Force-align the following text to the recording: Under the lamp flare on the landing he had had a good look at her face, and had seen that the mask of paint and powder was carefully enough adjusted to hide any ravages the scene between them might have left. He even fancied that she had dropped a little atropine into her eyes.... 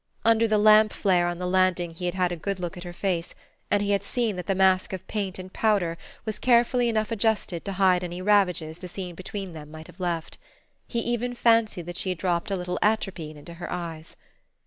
Under 0.25 0.47
the 0.47 0.57
lamp 0.57 0.91
flare 0.93 1.27
on 1.27 1.37
the 1.37 1.45
landing 1.45 1.93
he 1.93 2.05
had 2.05 2.15
had 2.15 2.31
a 2.31 2.35
good 2.35 2.59
look 2.59 2.75
at 2.75 2.83
her 2.83 2.91
face, 2.91 3.35
and 3.69 3.83
had 3.85 4.03
seen 4.03 4.35
that 4.35 4.47
the 4.47 4.55
mask 4.55 4.93
of 4.93 5.05
paint 5.07 5.37
and 5.37 5.53
powder 5.53 5.95
was 6.25 6.39
carefully 6.39 6.89
enough 6.89 7.11
adjusted 7.11 7.63
to 7.65 7.73
hide 7.73 8.03
any 8.03 8.19
ravages 8.19 8.79
the 8.79 8.87
scene 8.87 9.13
between 9.13 9.53
them 9.53 9.69
might 9.69 9.85
have 9.85 9.99
left. 9.99 10.39
He 10.87 11.01
even 11.01 11.35
fancied 11.35 11.85
that 11.85 11.97
she 11.97 12.09
had 12.09 12.17
dropped 12.17 12.49
a 12.49 12.55
little 12.55 12.79
atropine 12.81 13.37
into 13.37 13.53
her 13.53 13.71
eyes.... 13.71 14.15